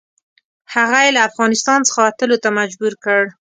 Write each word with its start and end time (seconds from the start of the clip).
هغه 0.73 0.97
یې 1.05 1.11
له 1.15 1.21
افغانستان 1.29 1.79
څخه 1.87 1.99
وتلو 2.05 2.37
ته 2.43 2.49
مجبور 2.59 2.93
کړ. 3.03 3.21